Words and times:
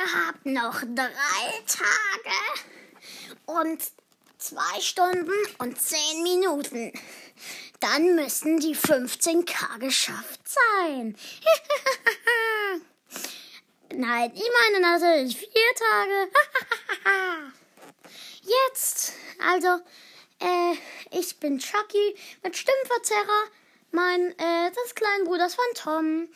Ihr 0.00 0.26
habt 0.26 0.46
noch 0.46 0.80
drei 0.80 1.62
Tage 1.66 2.36
und 3.44 3.82
zwei 4.38 4.80
Stunden 4.80 5.32
und 5.58 5.80
zehn 5.80 6.22
Minuten. 6.22 6.92
Dann 7.80 8.14
müssen 8.14 8.60
die 8.60 8.74
15k 8.74 9.78
geschafft 9.78 10.40
sein. 10.44 11.16
Nein, 13.92 14.32
ich 14.34 14.50
meine 14.70 14.80
natürlich 14.80 15.36
vier 15.36 15.74
Tage. 15.76 16.30
Jetzt, 18.42 19.12
also, 19.38 19.82
äh, 20.38 20.76
ich 21.18 21.36
bin 21.38 21.58
Chucky 21.58 22.16
mit 22.42 22.56
Stimmverzerrer. 22.56 23.48
Mein, 23.92 24.30
äh, 24.38 24.70
des 24.70 24.94
kleinen 24.94 25.24
Bruders 25.24 25.56
von 25.56 25.64
Tom. 25.74 26.28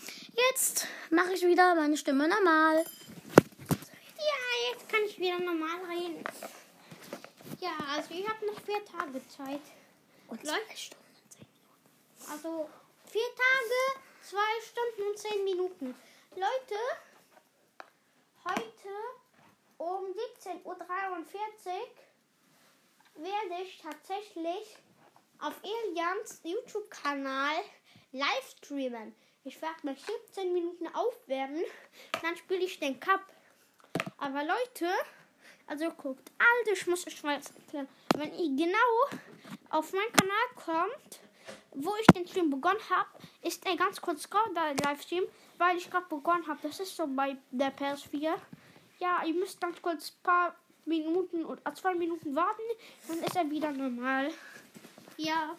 Jetzt 0.51 0.89
mache 1.11 1.35
ich 1.35 1.47
wieder 1.47 1.77
meine 1.77 1.97
Stimme 1.97 2.29
normal. 2.29 2.85
Ja, 4.27 4.71
jetzt 4.73 4.89
kann 4.89 5.03
ich 5.05 5.19
wieder 5.19 5.39
normal 5.39 5.85
reden. 5.91 6.25
Ja, 7.61 7.77
also 7.91 8.15
ich 8.15 8.29
habe 8.29 8.47
noch 8.47 8.61
vier 8.61 8.85
Tage 8.85 9.27
Zeit. 9.29 9.61
Und 10.29 10.43
Läuft? 10.43 10.67
zwei 10.67 10.77
Stunden. 10.77 11.05
Also 12.31 12.71
vier 13.11 13.29
Tage, 13.37 14.01
zwei 14.23 14.61
Stunden 14.63 15.11
und 15.11 15.19
zehn 15.19 15.45
Minuten. 15.45 15.95
Leute, 16.31 16.81
heute 18.45 18.89
um 19.79 20.05
17.43 20.43 20.65
Uhr 20.65 20.75
werde 23.17 23.63
ich 23.63 23.79
tatsächlich 23.81 24.77
auf 25.41 25.55
Elians 25.63 26.41
YouTube-Kanal 26.43 27.57
live 28.13 28.55
streamen. 28.59 29.15
Ich 29.45 29.61
werde 29.61 29.87
mich 29.87 30.01
17 30.03 30.53
Minuten 30.53 30.89
aufwärmen, 30.95 31.65
dann 32.23 32.37
spiele 32.37 32.65
ich 32.65 32.81
den 32.81 32.99
Cup. 32.99 33.21
Aber 34.19 34.43
Leute, 34.45 34.89
also 35.67 35.91
guckt, 35.91 36.31
also 36.39 36.73
ich 36.73 36.87
muss 36.87 37.07
euch 37.07 37.23
mal 37.23 37.35
erklären. 37.35 37.89
Wenn 38.17 38.33
ihr 38.35 38.67
genau 38.67 39.21
auf 39.71 39.93
meinen 39.93 40.13
Kanal 40.13 40.47
kommt, 40.55 41.21
wo 41.73 41.95
ich 42.01 42.07
den 42.09 42.27
Stream 42.27 42.51
begonnen 42.51 42.81
habe, 42.91 43.09
ist 43.43 43.67
er 43.67 43.77
ganz 43.77 44.01
kurz 44.01 44.29
der 44.29 44.75
Livestream, 44.85 45.25
weil 45.59 45.77
ich 45.77 45.91
gerade 45.91 46.07
begonnen 46.09 46.47
habe. 46.47 46.61
Das 46.63 46.81
ist 46.81 46.97
so 46.97 47.07
bei 47.07 47.37
der 47.51 47.75
PS4. 47.77 48.35
Ja, 48.99 49.25
ihr 49.25 49.35
müsst 49.35 49.61
ganz 49.61 49.81
kurz 49.83 50.11
ein 50.11 50.23
paar 50.23 50.55
Minuten 50.87 51.45
oder 51.45 51.75
zwei 51.75 51.95
Minuten 51.95 52.35
warten, 52.35 52.63
dann 53.09 53.19
ist 53.23 53.37
er 53.37 53.51
wieder 53.51 53.73
normal. 53.73 54.31
Ja, 55.17 55.57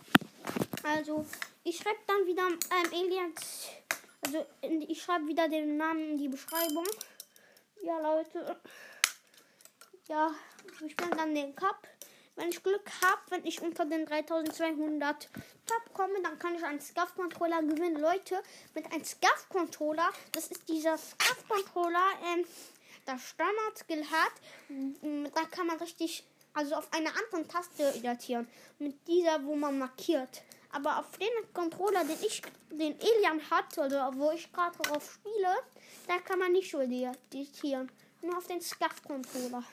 also 0.84 1.26
ich 1.64 1.78
schreibe 1.78 2.00
dann 2.06 2.26
wieder 2.26 2.48
ähm, 2.48 2.94
Aliens, 2.94 3.70
also 4.22 4.46
ich 4.62 5.02
schreibe 5.02 5.28
wieder 5.28 5.50
den 5.50 5.78
Namen 5.78 6.12
in 6.12 6.18
die 6.18 6.28
Beschreibung. 6.28 6.86
Ja, 7.86 8.00
Leute. 8.00 8.60
Ja, 10.08 10.34
ich 10.84 10.92
spiele 10.94 11.12
dann 11.12 11.36
den 11.36 11.56
Cup. 11.56 11.88
Wenn 12.36 12.50
ich 12.50 12.64
Glück 12.64 12.90
habe, 13.04 13.22
wenn 13.30 13.46
ich 13.46 13.62
unter 13.62 13.86
den 13.86 14.08
3200 14.08 15.30
Cup 15.68 15.94
komme, 15.94 16.20
dann 16.24 16.40
kann 16.40 16.56
ich 16.56 16.64
einen 16.64 16.82
Scuff-Controller 16.82 17.62
gewinnen. 17.62 18.02
Leute, 18.02 18.42
mit 18.74 18.92
einem 18.92 19.04
Scuff-Controller, 19.04 20.10
das 20.32 20.48
ist 20.48 20.68
dieser 20.68 20.98
Scuff-Controller, 20.98 22.08
ähm, 22.34 22.46
der 23.06 23.20
Standard-Skill 23.20 24.04
hat, 24.10 24.34
da 25.36 25.42
kann 25.52 25.68
man 25.68 25.78
richtig, 25.78 26.24
also 26.56 26.74
auf 26.74 26.92
einer 26.92 27.12
anderen 27.16 27.48
Taste 27.48 27.94
editieren. 27.94 28.48
Mit 28.80 29.08
dieser, 29.08 29.46
wo 29.46 29.56
man 29.56 29.78
markiert. 29.78 30.42
Aber 30.76 31.00
auf 31.00 31.18
den 31.18 31.30
Controller, 31.54 32.04
den 32.04 32.18
ich, 32.22 32.42
den 32.70 33.00
Elian 33.00 33.50
hat, 33.50 33.78
oder 33.78 34.14
wo 34.14 34.32
ich 34.32 34.52
gerade 34.52 34.78
drauf 34.78 35.10
spiele, 35.10 35.56
da 36.06 36.20
kann 36.20 36.38
man 36.38 36.52
nicht 36.52 36.74
editieren. 36.74 37.90
Nur 38.22 38.38
auf 38.38 38.48
den 38.48 38.60
Scuff-Controller. 38.60 39.64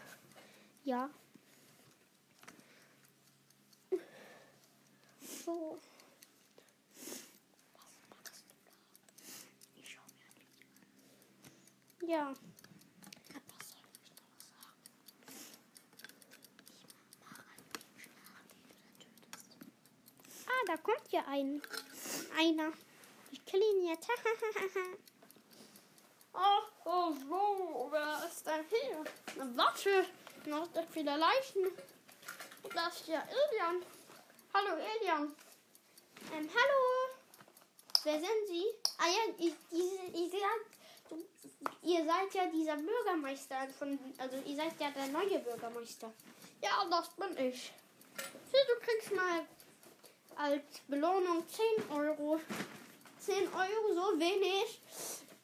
Ja. 0.84 1.11
So. 5.45 5.77
Ja. 12.07 12.33
Ah, 20.46 20.61
da 20.72 20.78
kommt 20.78 21.12
ja 21.12 21.22
ein. 21.28 21.62
Einer. 22.38 22.72
Ich 23.30 23.44
kill 23.44 23.60
ihn 23.60 23.88
jetzt. 23.88 24.08
oh, 26.33 26.62
oh, 26.84 27.14
wo? 27.28 27.88
Wer 27.90 28.24
ist 28.27 28.46
denn 28.46 28.64
hier? 28.68 29.05
Na, 29.36 29.55
warte. 29.56 30.06
Noch 30.46 30.66
da 30.72 30.83
viele 30.90 31.14
Leichen. 31.16 31.66
Das 32.74 33.00
ist 33.00 33.08
ja 33.08 33.22
Ilian. 33.22 33.83
Hallo, 34.55 34.77
Elian. 34.77 35.34
Ähm, 36.33 36.48
hallo. 36.48 37.08
Wer 38.04 38.18
sind 38.18 38.48
Sie? 38.48 38.64
Ah 38.98 39.08
ja, 39.08 39.34
ich, 39.39 39.54
ich 39.70 40.30
du, 41.08 41.24
ihr 41.83 42.04
seid 42.04 42.34
ja 42.34 42.46
dieser 42.46 42.77
Bürgermeister 42.77 43.68
von, 43.78 43.96
also 44.18 44.36
ihr 44.44 44.56
seid 44.56 44.80
ja 44.80 44.90
der 44.90 45.06
neue 45.08 45.39
Bürgermeister. 45.39 46.12
Ja, 46.62 46.84
das 46.90 47.10
bin 47.10 47.36
ich. 47.46 47.72
Du 48.52 48.74
kriegst 48.86 49.12
mal 49.14 49.46
als 50.37 50.63
Belohnung 50.89 51.45
10 51.48 51.91
Euro. 51.91 52.41
10 53.20 53.48
Euro, 53.53 53.95
so 53.95 54.19
wenig. 54.19 54.81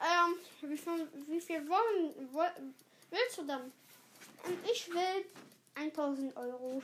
Ähm, 0.01 0.35
wie 0.63 0.77
viel, 0.77 1.09
wie 1.27 1.41
viel 1.41 1.69
wollen, 1.69 2.33
woll- 2.33 2.73
willst 3.11 3.39
du 3.39 3.45
dann? 3.45 3.73
Und 4.45 4.71
ich 4.71 4.89
will 4.93 5.25
1000 5.75 6.37
Euro. 6.37 6.83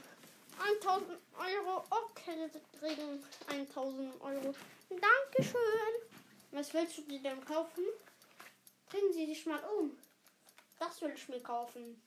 1000 0.80 1.18
Euro, 1.36 1.84
okay, 1.90 2.36
wir 2.36 2.60
kriegen 2.80 3.22
1000 3.48 4.20
Euro. 4.20 4.54
Dankeschön. 4.88 5.94
Was 6.52 6.72
willst 6.72 6.98
du 6.98 7.02
dir 7.02 7.20
denn 7.20 7.44
kaufen? 7.44 7.84
Drehen 8.90 9.12
Sie 9.12 9.26
dich 9.26 9.44
mal 9.46 9.60
um. 9.78 9.96
Das 10.78 11.00
will 11.02 11.12
ich 11.14 11.28
mir 11.28 11.40
kaufen. 11.42 12.00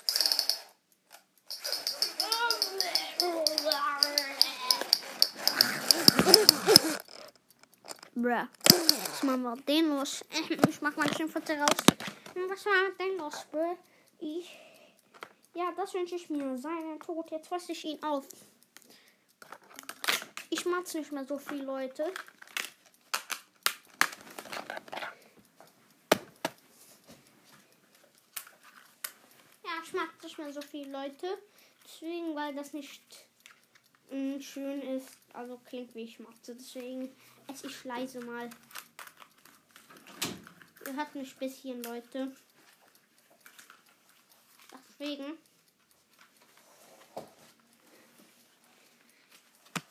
Bruh. 8.19 8.47
Was 9.11 9.21
machen 9.21 9.43
wir 9.43 9.55
mit 9.55 9.69
den 9.69 9.89
los? 9.89 10.25
Ich 10.67 10.81
mach 10.81 10.95
mal 10.95 11.15
schön 11.15 11.29
Foto 11.29 11.53
raus. 11.53 11.83
Was 12.49 12.65
war 12.65 12.89
mit 12.89 12.99
den 12.99 13.15
los, 13.15 13.45
bruh? 13.51 13.77
Ich. 14.17 14.57
Ja, 15.53 15.71
das 15.77 15.93
wünsche 15.93 16.15
ich 16.15 16.27
mir. 16.27 16.57
Seinen 16.57 16.99
Tod. 16.99 17.29
Jetzt 17.29 17.47
fasse 17.47 17.73
ich 17.73 17.85
ihn 17.85 18.01
auf. 18.01 18.27
Ich 20.49 20.65
mag's 20.65 20.95
nicht 20.95 21.11
mehr 21.11 21.25
so 21.25 21.37
viel, 21.37 21.61
Leute. 21.63 22.11
Ja, 29.63 29.71
ich 29.83 29.93
mag 29.93 30.09
nicht 30.23 30.39
mehr 30.39 30.51
so 30.51 30.61
viel, 30.61 30.89
Leute. 30.89 31.37
Deswegen, 31.85 32.35
weil 32.35 32.55
das 32.55 32.73
nicht 32.73 33.26
schön 34.41 34.81
ist. 34.81 35.17
Also 35.33 35.57
klingt 35.65 35.93
wie 35.95 36.03
ich 36.03 36.19
mache. 36.19 36.35
Deswegen 36.47 37.15
esse 37.47 37.67
ich 37.67 37.83
leise 37.83 38.19
mal. 38.21 38.49
Ihr 40.85 40.95
hört 40.95 41.15
mich 41.15 41.33
ein 41.33 41.39
bisschen, 41.39 41.83
Leute. 41.83 42.35
Deswegen. 44.71 45.37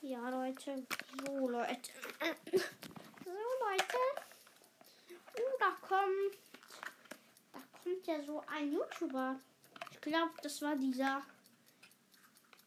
Ja, 0.00 0.28
Leute. 0.28 0.86
So, 1.26 1.48
Leute. 1.48 1.90
So, 3.24 3.30
Leute. 3.30 3.98
Oh, 5.38 5.56
da 5.58 5.70
kommt. 5.86 6.38
Da 7.52 7.60
kommt 7.82 8.06
ja 8.06 8.22
so 8.22 8.42
ein 8.46 8.72
YouTuber. 8.72 9.38
Ich 9.90 10.00
glaube, 10.00 10.32
das 10.42 10.62
war 10.62 10.76
dieser. 10.76 11.22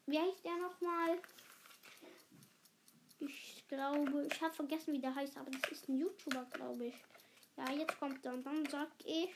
Wie 0.06 0.20
heißt 0.20 0.44
der 0.44 0.58
nochmal? 0.58 1.20
Glaube, 3.70 4.28
ich 4.32 4.42
habe 4.42 4.54
vergessen, 4.54 4.94
wie 4.94 5.00
der 5.00 5.14
heißt, 5.14 5.38
aber 5.38 5.52
das 5.52 5.72
ist 5.72 5.88
ein 5.88 5.98
YouTuber, 5.98 6.46
glaube 6.52 6.88
ich. 6.88 6.96
Ja, 7.56 7.72
jetzt 7.72 8.00
kommt 8.00 8.26
er 8.26 8.34
und 8.34 8.44
dann 8.46 8.66
sag 8.66 8.88
ich, 9.06 9.30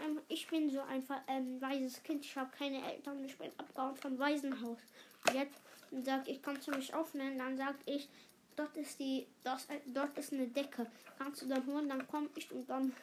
ähm, 0.00 0.20
ich 0.28 0.46
bin 0.48 0.70
so 0.70 0.80
einfach 0.82 1.20
ein 1.26 1.60
weises 1.60 2.02
Kind. 2.02 2.24
Ich 2.24 2.36
habe 2.36 2.50
keine 2.56 2.84
Eltern. 2.92 3.24
Ich 3.24 3.36
bin 3.38 3.50
abgehauen 3.56 3.96
vom 3.96 4.18
Waisenhaus. 4.18 4.78
Und 5.26 5.34
jetzt 5.34 5.60
sag 6.04 6.28
ich, 6.28 6.42
kannst 6.42 6.66
du 6.66 6.72
mich 6.72 6.92
aufnehmen? 6.94 7.38
Dann 7.38 7.56
sag 7.56 7.76
ich, 7.86 8.08
dort 8.56 8.76
ist 8.76 8.98
die, 8.98 9.26
das, 9.42 9.66
äh, 9.66 9.80
dort 9.86 10.16
ist 10.18 10.32
eine 10.32 10.48
Decke. 10.48 10.86
Kannst 11.18 11.42
du 11.42 11.46
dann 11.46 11.66
holen? 11.66 11.88
Dann 11.88 12.06
komme 12.06 12.28
ich 12.36 12.50
und 12.50 12.68
dann 12.68 12.94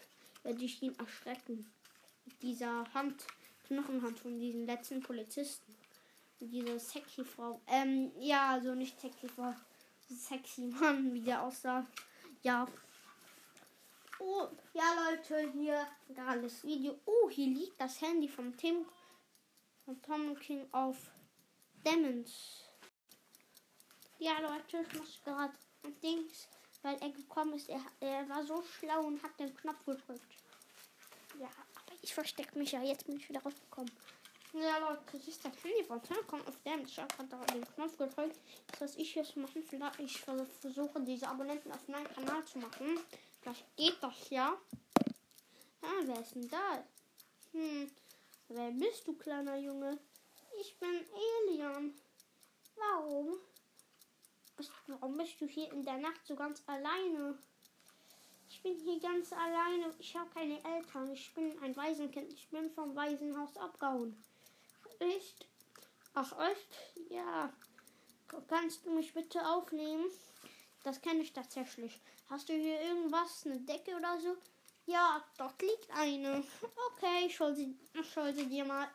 werde 0.43 0.63
ich 0.63 0.81
ihn 0.81 0.97
erschrecken. 0.99 1.71
Mit 2.25 2.41
dieser 2.41 2.83
Hand, 2.93 3.25
Knochenhand 3.67 4.19
von 4.19 4.39
diesem 4.39 4.65
letzten 4.65 5.01
Polizisten. 5.01 5.75
Diese 6.39 6.79
sexy 6.79 7.23
Frau. 7.23 7.61
Ähm, 7.67 8.11
ja, 8.19 8.51
also 8.51 8.75
nicht 8.75 8.99
sexy 8.99 9.27
Frau. 9.27 9.53
Sexy 10.15 10.67
Mann, 10.67 11.13
wie 11.13 11.21
der 11.21 11.41
aussah. 11.41 11.85
Ja. 12.43 12.67
Oh, 14.19 14.47
ja 14.73 14.83
Leute, 15.05 15.51
hier 15.51 15.87
gerade 16.09 16.41
das 16.41 16.63
Video. 16.63 16.99
Oh, 17.05 17.29
hier 17.29 17.47
liegt 17.47 17.79
das 17.79 18.01
Handy 18.01 18.27
von 18.27 18.55
Tim, 18.55 18.85
von 19.85 20.01
Tom 20.01 20.37
King 20.37 20.67
auf 20.71 21.11
Demons. 21.85 22.65
Ja 24.19 24.39
Leute, 24.39 24.85
ich 24.87 24.99
muss 24.99 25.19
gerade 25.23 25.53
ein 25.83 25.99
Dings, 26.01 26.47
weil 26.83 26.95
er 27.01 27.09
gekommen 27.09 27.53
ist. 27.53 27.69
Er, 27.69 27.81
er 27.99 28.29
war 28.29 28.43
so 28.43 28.61
schlau 28.61 29.01
und 29.01 29.23
hat 29.23 29.39
den 29.39 29.55
Knopf 29.55 29.83
gedrückt. 29.85 30.35
Ja, 31.39 31.47
aber 31.47 31.95
ich 32.01 32.13
verstecke 32.13 32.57
mich 32.57 32.73
ja. 32.73 32.83
Jetzt 32.83 33.05
bin 33.07 33.17
ich 33.17 33.27
wieder 33.27 33.41
rausgekommen. 33.41 33.91
Ja, 34.53 34.79
Leute, 34.79 34.99
das 35.13 35.25
ist 35.29 35.45
Handy 35.45 35.83
von 35.85 36.03
Telekom 36.03 36.41
auf 36.45 36.61
dem. 36.63 36.85
Ich 36.85 36.99
habe 36.99 37.25
da 37.29 37.37
den 37.53 37.63
Knopf 37.63 37.97
gedrückt. 37.97 38.37
Das 38.67 38.81
was 38.81 38.95
ich 38.97 39.15
jetzt 39.15 39.37
machen. 39.37 39.63
Vielleicht 39.63 39.99
ich 39.99 40.19
versuche, 40.19 40.99
diese 41.01 41.29
Abonnenten 41.29 41.71
auf 41.71 41.87
meinen 41.87 42.07
Kanal 42.13 42.43
zu 42.43 42.59
machen. 42.59 42.99
Vielleicht 43.39 43.77
geht 43.77 43.97
das 44.01 44.29
ja. 44.29 44.57
Ah, 45.81 46.01
wer 46.03 46.19
ist 46.19 46.35
denn 46.35 46.49
da? 46.49 46.83
Hm, 47.53 47.89
wer 48.49 48.71
bist 48.71 49.07
du, 49.07 49.13
kleiner 49.13 49.55
Junge? 49.55 49.97
Ich 50.59 50.77
bin 50.77 50.99
Elian. 51.47 51.93
Warum? 52.75 53.37
Warum 54.87 55.17
bist 55.17 55.39
du 55.39 55.47
hier 55.47 55.71
in 55.71 55.83
der 55.83 55.97
Nacht 55.97 56.27
so 56.27 56.35
ganz 56.35 56.61
alleine? 56.67 57.37
Ich 58.49 58.61
bin 58.61 58.77
hier 58.77 58.99
ganz 58.99 59.31
alleine. 59.31 59.95
Ich 59.97 60.13
habe 60.13 60.29
keine 60.31 60.61
Eltern. 60.65 61.09
Ich 61.13 61.33
bin 61.33 61.57
ein 61.63 61.75
Waisenkind. 61.77 62.33
Ich 62.33 62.49
bin 62.49 62.69
vom 62.69 62.93
Waisenhaus 62.97 63.55
abgehauen. 63.55 64.21
Echt? 65.01 65.47
Ach, 66.13 66.31
echt? 66.47 66.69
Ja. 67.09 67.51
Kannst 68.47 68.85
du 68.85 68.91
mich 68.91 69.11
bitte 69.13 69.43
aufnehmen? 69.47 70.05
Das 70.83 71.01
kenne 71.01 71.21
ich 71.21 71.33
tatsächlich. 71.33 71.99
Hast 72.29 72.49
du 72.49 72.53
hier 72.53 72.79
irgendwas? 72.81 73.43
Eine 73.45 73.59
Decke 73.61 73.95
oder 73.95 74.19
so? 74.19 74.37
Ja, 74.85 75.23
dort 75.37 75.59
liegt 75.61 75.89
eine. 75.91 76.43
Okay, 76.93 77.25
ich 77.25 77.39
hol 77.39 77.55
sie, 77.55 77.75
ich 77.93 78.15
hol 78.15 78.31
sie 78.31 78.45
dir 78.45 78.63
mal. 78.63 78.87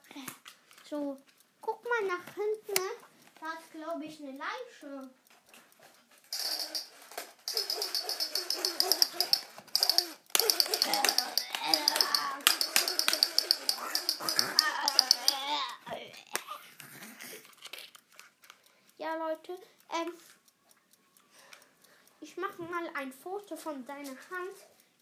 So, 0.88 1.20
guck 1.60 1.82
mal 1.84 2.06
nach 2.06 2.34
hinten. 2.34 2.80
Ne? 2.80 2.90
Da 3.40 3.52
ist, 3.54 3.72
glaube 3.72 4.04
ich, 4.04 4.20
eine 4.22 4.38
Leiche. 4.38 5.10
Ja, 19.06 19.14
Leute, 19.14 19.52
ähm, 19.92 20.12
ich 22.20 22.36
mache 22.36 22.60
mal 22.62 22.90
ein 22.94 23.12
Foto 23.12 23.54
von 23.54 23.86
deiner 23.86 24.10
Hand, 24.10 24.56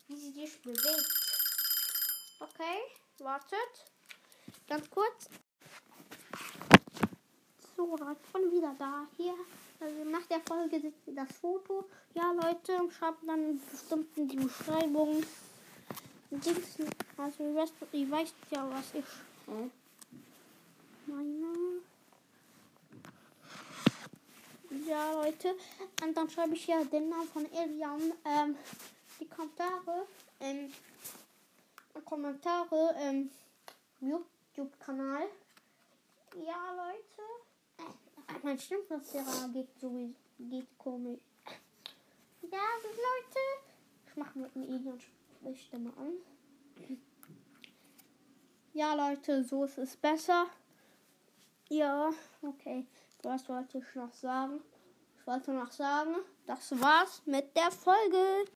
wie 0.09 0.17
sie 0.17 0.31
sich 0.31 0.61
bewegt. 0.61 1.09
Okay, 2.39 2.83
wartet. 3.21 3.73
Ganz 4.69 4.91
kurz. 4.91 5.31
So, 7.75 7.95
ich 7.95 8.33
bin 8.33 8.53
wieder 8.53 8.77
da. 8.79 9.07
Hier, 9.17 9.37
also 9.81 10.05
nach 10.05 10.27
der 10.27 10.41
Folge 10.41 10.93
das 11.07 11.39
Foto. 11.41 11.89
Ja, 12.13 12.31
Leute, 12.33 12.93
schreibt 12.93 13.27
dann 13.27 13.59
bestimmt 13.71 14.19
in 14.19 14.29
die 14.29 14.37
Beschreibung. 14.37 15.25
Also, 16.31 17.43
ihr 17.43 18.11
wisst, 18.11 18.35
ja, 18.51 18.71
was 18.71 18.93
ich 18.93 19.05
meine. 21.07 21.64
Ja, 24.87 25.13
Leute. 25.23 25.55
Und 26.03 26.17
dann 26.17 26.29
schreibe 26.29 26.55
ich 26.55 26.67
ja 26.67 26.85
den 26.85 27.09
Namen 27.09 27.29
von 27.29 27.51
Elian. 27.53 28.13
Ähm, 28.25 28.57
die 29.19 29.27
Kommentare. 29.27 30.07
Ähm, 30.41 30.73
Kommentare. 32.05 32.95
Ähm, 32.99 33.31
YouTube-Kanal. 34.01 35.25
Ja, 36.45 36.75
Leute. 36.77 37.89
Äh, 38.29 38.39
mein 38.43 38.59
Stimmverzerrer 38.59 39.49
geht 39.53 39.69
so 39.81 39.91
geht 40.39 40.79
komisch. 40.79 41.21
Ja, 42.43 42.59
Leute. 42.83 43.41
Ich 44.07 44.17
mache 44.17 44.39
mit 44.39 44.55
einem 44.55 44.65
Elian 44.65 45.01
Stimme 45.55 45.93
an. 45.97 46.13
Ja, 48.75 48.95
Leute, 48.95 49.45
so 49.45 49.65
ist 49.65 49.79
es 49.79 49.97
besser. 49.97 50.47
Ja, 51.69 52.13
okay. 52.43 52.87
Was 53.23 53.49
wollte 53.49 53.79
ich 53.79 53.95
noch 53.95 54.13
sagen? 54.13 54.61
Wollte 55.27 55.53
noch 55.53 55.73
sagen, 55.73 56.17
das 56.47 56.79
war's 56.83 57.23
mit 57.25 57.57
der 57.57 57.71
Folge. 57.71 58.45